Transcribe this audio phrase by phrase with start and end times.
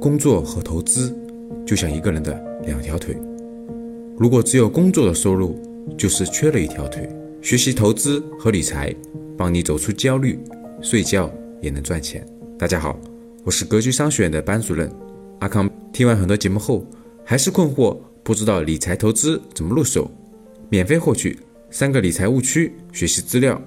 [0.00, 1.14] 工作和投资
[1.66, 2.32] 就像一个人的
[2.64, 3.14] 两条腿，
[4.16, 5.60] 如果只有工作的收入，
[5.98, 7.06] 就是缺了一条腿。
[7.42, 8.94] 学习投资和理财，
[9.36, 10.38] 帮你走出焦虑，
[10.80, 12.26] 睡觉也能赚钱。
[12.58, 12.98] 大家好，
[13.44, 14.90] 我是格局商学院的班主任
[15.40, 15.68] 阿康。
[15.92, 16.82] 听完很多节目后，
[17.22, 20.10] 还是困惑，不知道理财投资怎么入手？
[20.70, 21.38] 免费获取
[21.70, 23.60] 三个理财误区学习资料，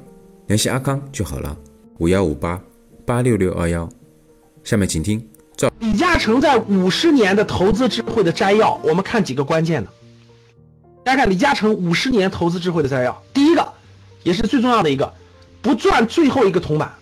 [0.48, 1.56] 联系阿康就好了。
[2.00, 2.60] 五幺五八
[3.06, 3.88] 八六六二幺。
[4.64, 5.24] 下面请听。
[5.80, 9.90] 李嘉诚在五十年的投资智慧的摘要，我们看几个关键的。
[11.04, 13.74] 大家看李嘉诚五十年投资智慧的摘要，第一个，
[14.24, 15.14] 也是最重要的一个，
[15.62, 16.94] 不赚最后一个铜板。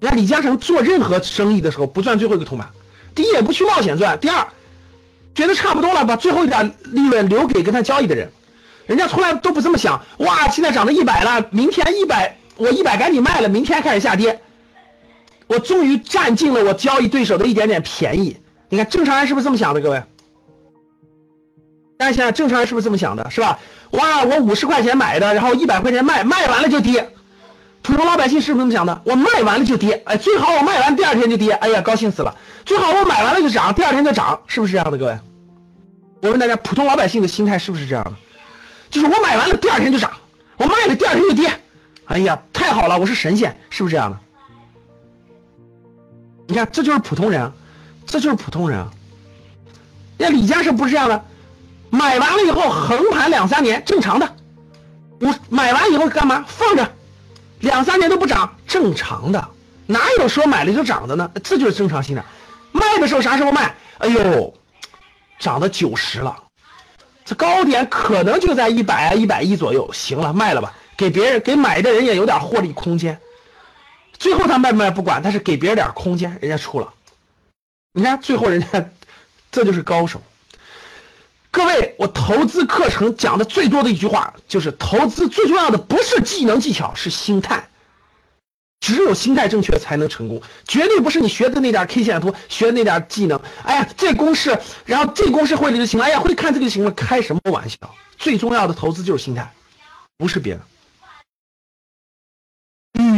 [0.00, 2.68] 你看李嘉诚做任何生意的时候不赚最后一个铜板，
[3.14, 4.46] 第一也不去冒险赚，第二，
[5.34, 8.30] 觉得差不多了，把最后一点利润留给跟他交易的人，
[8.86, 10.00] 人家从来都不这么想。
[10.18, 14.40] 哇，现在涨到一百了，明天一百，我一百赶紧卖了，明天开始下跌。
[15.48, 18.36] 我终于占尽了我交易对手的一点点便宜。
[18.68, 19.80] 你看，正常人是不是这么想的？
[19.80, 20.02] 各位，
[21.96, 23.28] 大家想想，正常人是不是这么想的？
[23.30, 23.58] 是吧？
[23.92, 27.08] 哇，我五十块钱买的，然后一百块钱卖，卖完了就跌。
[27.80, 29.00] 普通老百姓是不是这么想的？
[29.04, 32.36] 我卖完了就跌，哎，最好我卖完第二天就跌，哎呀，高兴死了。
[32.66, 34.98] 最好我买完了就涨，第二天就涨，是不是这样的？
[34.98, 35.18] 各位，
[36.20, 38.12] 我问大家，普通老百姓的心态是不是这样的？
[38.90, 40.12] 就是我买完了第二天就涨，
[40.58, 41.50] 我卖了第二天就跌，
[42.04, 44.18] 哎呀，太好了，我是神仙，是不是这样的？
[46.50, 47.52] 你看，这就是普通人，
[48.06, 48.82] 这就是普通人。
[50.16, 51.24] 那李嘉诚不是这样的，
[51.90, 54.26] 买完了以后横盘两三年，正常的。
[55.20, 56.42] 我买完以后干嘛？
[56.48, 56.90] 放着，
[57.60, 59.48] 两三年都不涨，正常的。
[59.86, 61.30] 哪有说买了就涨的呢？
[61.44, 62.24] 这就是正常心态。
[62.72, 63.74] 卖的时候啥时候卖？
[63.98, 64.54] 哎呦，
[65.38, 66.34] 涨到九十了，
[67.26, 69.90] 这高点可能就在一百啊一百一左右。
[69.92, 73.20] 行了，卖了吧，给别人给买的人也有点获利空间。
[74.18, 76.92] 最后他卖不卖不管，但是给别人点空间，人家出了。
[77.92, 78.90] 你看最后人家，
[79.50, 80.20] 这就是高手。
[81.50, 87.68] 各位，我投资课程讲的最多的一句话就是：投资最重要的不是技能技巧，是心态。
[88.80, 93.40] 只有心态正确才能成功，绝对不是你学的那点 K 线图，学的那点技能。
[93.64, 96.06] 哎呀，这公式，然后这公式会了就行了。
[96.06, 97.76] 哎呀，会看这个就行了，开什么玩笑？
[98.18, 99.52] 最重要的投资就是心态，
[100.16, 100.60] 不是别的。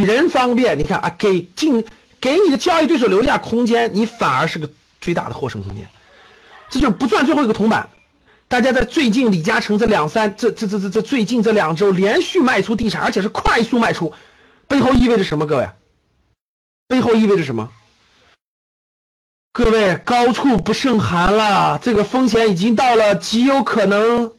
[0.03, 1.85] 人方便，你看啊，给进
[2.19, 4.69] 给你的交易对手留下空间，你反而是个
[4.99, 5.87] 最大的获胜空间。
[6.69, 7.89] 这就不赚最后一个铜板。
[8.47, 14.13] 大家在最近李嘉诚这两三这这这这这最近这两周连续卖出地产，而且是快速卖出，
[14.67, 15.47] 背后意味着什么？
[15.47, 15.69] 各位，
[16.87, 17.71] 背后意味着什么？
[19.53, 24.33] 各位，高处不胜寒了，这个风险已经到了极有可能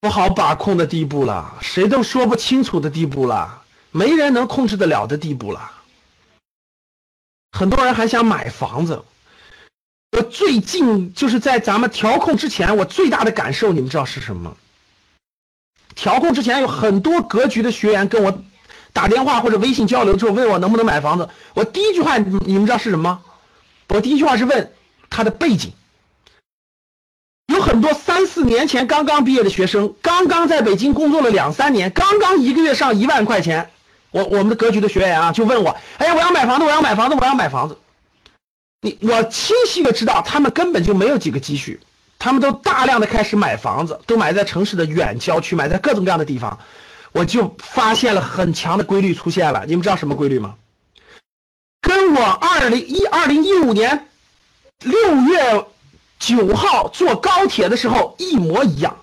[0.00, 3.63] 不好把控的地步了，谁都说不清楚的地步了。
[3.96, 5.70] 没人能控制得了的地步了。
[7.52, 9.04] 很多人还想买房子。
[10.10, 14.56] 我最近就是在咱们调控之前，我最大的感受，你们知道是什么？
[15.94, 18.42] 调控之前有很多格局的学员跟我
[18.92, 21.28] 打电话或者微信交流之后，问我能不能买房子。
[21.54, 23.22] 我第一句话，你们知道是什么？
[23.90, 24.72] 我第一句话是问
[25.08, 25.72] 他的背景。
[27.46, 33.70] 有很多三四年前刚刚毕业的学生，刚刚在北京工作了两三年，刚刚一个月上一万块钱。
[34.14, 37.76] 我我们的格局的学员啊，就问我，哎呀，我要买房子，我要买房子，我要买房子。
[38.80, 41.80] 你我清晰的知道，他们根本就没有几个积蓄，
[42.16, 46.56] 他们都大量的开始买房子，都买在城市的远郊区，买在各种各样的地方。
[47.10, 50.54] 我就发现了很强的规律出现了，你们知道什么规律吗？
[51.80, 54.06] 跟我二零一二零一五年
[54.84, 55.66] 六月
[56.20, 58.96] 九号坐高铁的时候一模一样。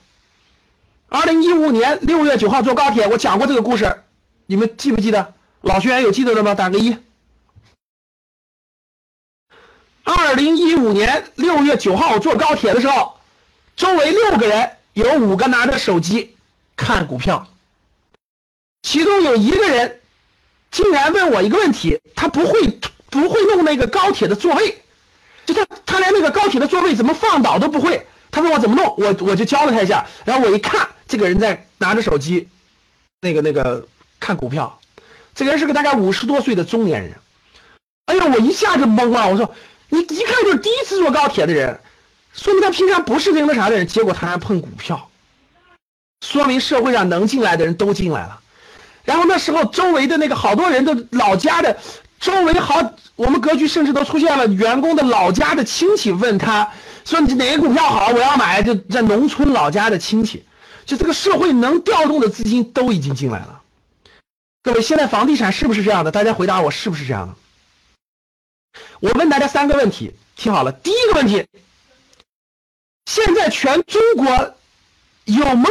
[1.10, 4.04] 二零一五年六月九号坐高铁，我讲过这个故事。
[4.52, 5.34] 你们记不记得？
[5.62, 6.54] 老学员有记得的吗？
[6.54, 6.98] 打个一。
[10.04, 13.18] 二零一五年六月九号我坐高铁的时候，
[13.78, 16.36] 周围六个人，有五个拿着手机
[16.76, 17.48] 看股票，
[18.82, 20.02] 其中有一个人
[20.70, 22.78] 竟然问我一个问题，他不会
[23.10, 24.84] 不会弄那个高铁的座位，
[25.46, 32.50] 就他他连那个高铁的座位怎么放倒都不会，他问我怎么弄，我我就教了他一下，然后我一看，这个人在拿着手机，
[33.22, 33.88] 那个那个。
[34.22, 34.80] 看股票，
[35.36, 37.14] 这个人是个大概五十多岁的中年人。
[38.06, 39.28] 哎呦，我一下就懵了。
[39.30, 39.54] 我说，
[39.90, 41.80] 你一看就是第一次坐高铁的人，
[42.34, 43.86] 说明他平常不是那个啥的人。
[43.88, 45.10] 结果他还碰股票，
[46.26, 48.40] 说明社会上能进来的人都进来了。
[49.04, 51.76] 然后那时候周围的那个好多人都老家的，
[52.20, 52.80] 周围好，
[53.16, 56.70] 我们格局甚至都出现了员工的老家的亲戚问他
[57.06, 58.10] 说：“你哪个股票好？
[58.10, 60.46] 我要买。”就在农村老家的亲戚，
[60.86, 63.61] 就这个社会能调动的资金都已经进来了。
[64.64, 66.12] 各位，现在房地产是不是这样的？
[66.12, 67.36] 大家回答我，是不是这样的？
[69.00, 70.72] 我问大家三个问题，听好了。
[70.72, 71.48] 第一个问题，
[73.08, 74.56] 现在全中国
[75.26, 75.68] 有没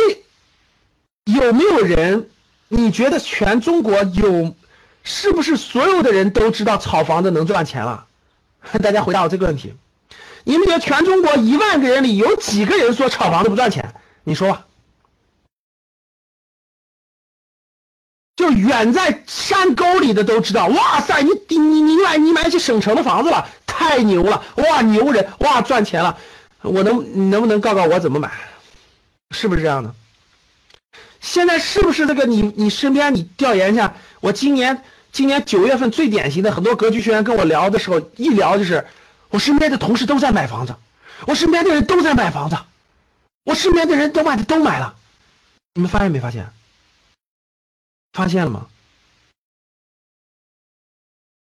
[1.26, 2.28] 有没有人？
[2.66, 4.56] 你觉得全中国有
[5.04, 8.06] 是不是所有的人都知道炒房子能赚钱了？
[8.82, 9.75] 大家回答我这个问题。
[10.42, 13.94] 你们觉得全中国一万个人里有几个人说炒房子不赚钱？
[14.25, 14.66] 你说吧。
[18.40, 26.16] 就远在山沟里的都知道，哇塞，你你你买你买起省城的房子了，太牛了，哇牛人，哇赚钱了，
[26.62, 28.31] 我能你能不能告告我怎么买？
[29.32, 29.94] 是不是这样的？
[31.20, 33.94] 现在是不是那个你你身边你调研一下？
[34.20, 34.82] 我今年
[35.12, 38.87] 今年九月份最典型的很多格局学员跟我聊的时候，一聊就是
[39.28, 40.75] 我身边的同事都在买房子，
[41.26, 42.56] 我身边的人都在买房子，
[43.44, 44.94] 我身边的人都买的都买了，
[45.75, 46.48] 你们发现没发现？
[48.12, 48.66] 发现了吗？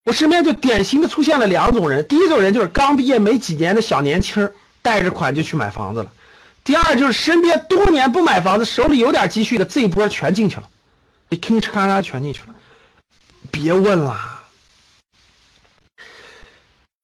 [0.06, 4.52] 我身边就典型的出现了两种人，第一种人就是刚毕业没几年的小年轻，
[4.82, 6.10] 带着款就去买房子了；
[6.64, 10.70] 第二就是身边多年不买房子，手里有点积蓄的，这一波全进去了，
[11.30, 12.54] 你吭哧咔嚓全进去了。
[13.50, 14.44] 别问了，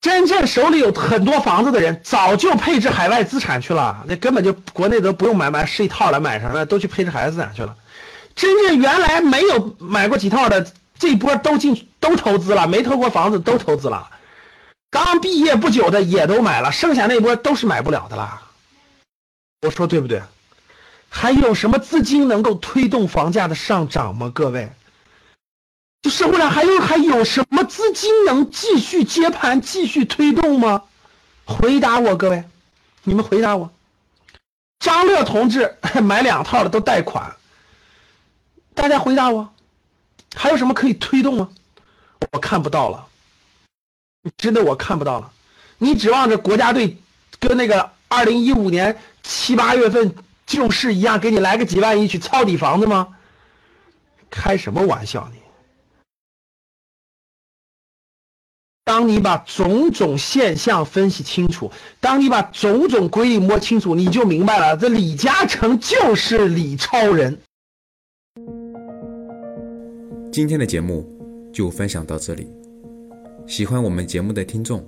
[0.01, 7.77] 真正手里有很多房子的人，早就配置海外资产去了，那根本就国内都不用买买是一套了，买什么都去配置海外资产去了。
[8.39, 10.65] 真正原来没有买过几套的，
[10.97, 14.09] 这波都进都投资了，没投过房子都投资了。
[14.89, 18.41] 刚毕业不久的也都买了，剩下那波都是买不了的啦。
[19.61, 20.23] 我说对不对？
[21.09, 24.31] 还有什么资金能够推动房价的上涨吗？
[24.33, 24.71] 各位，
[26.01, 30.83] 就社会上还有还有什么资金能继续接盘、继续推动吗？
[31.43, 32.45] 回答我，各位，
[33.03, 33.69] 你们回答我。
[34.79, 37.35] 张乐同志 买两套的都贷款。
[38.79, 39.49] 大家回答我，
[40.33, 41.49] 还有什么可以推动吗？
[42.31, 43.05] 我看不到了，
[44.37, 45.29] 真的我看不到了。
[45.77, 46.97] 你指望着国家队
[47.41, 50.15] 跟那个二零一五年七八月份
[50.45, 53.17] 救市一样，给你来个几万亿去抄底房子吗？
[54.29, 55.39] 开什么玩笑你！
[58.85, 67.41] 当你把种种现象分析清楚，当你把种种规律摸清楚，你就明白了，这李嘉诚就是李超人。
[70.31, 71.03] 今天的节目
[71.51, 72.47] 就分享到这里。
[73.47, 74.85] 喜欢我们节目的听众，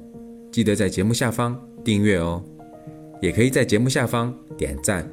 [0.51, 2.43] 记得在节目下方订阅哦，
[3.23, 5.09] 也可以在节目下方点赞、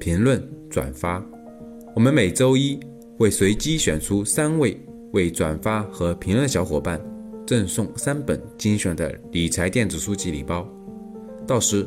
[0.00, 1.24] 评论、转发。
[1.94, 2.78] 我们每周一
[3.16, 4.76] 会随机选出三位
[5.12, 7.00] 为转发和评论的小伙伴，
[7.46, 10.68] 赠送三本精选的理财电子书籍礼包。
[11.46, 11.86] 到时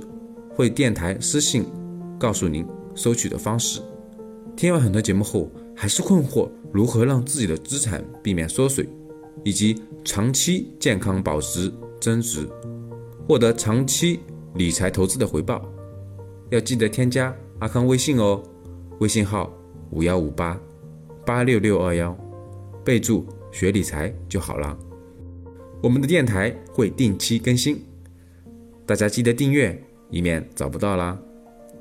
[0.56, 1.66] 会电台私信
[2.18, 2.66] 告诉您
[2.96, 3.82] 收取的方式。
[4.56, 6.48] 听完很多节目后，还是困惑。
[6.72, 8.88] 如何让自己的资产避免缩水，
[9.44, 12.48] 以及长期健康保值增值，
[13.28, 14.20] 获得长期
[14.54, 15.68] 理财投资的回报？
[16.52, 18.44] 要记得添加阿康微信哦，
[19.00, 19.52] 微信号
[19.90, 20.62] 五幺五八
[21.26, 22.16] 八六六二幺，
[22.86, 24.78] 备注学理财就好了。
[25.82, 27.84] 我们的电台会定期更新，
[28.86, 31.20] 大家记得订阅，以免找不到啦。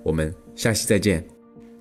[0.03, 1.23] 我们下期再见。